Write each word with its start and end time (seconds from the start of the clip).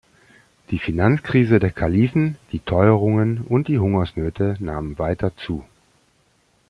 Die 0.71 0.79
Finanzkrise 0.79 1.59
der 1.59 1.69
Kalifen, 1.69 2.35
die 2.51 2.57
Teuerungen 2.57 3.41
und 3.41 3.67
die 3.67 3.77
Hungersnöte 3.77 4.55
nahmen 4.59 4.97
weiter 4.97 5.37
zu. 5.37 5.63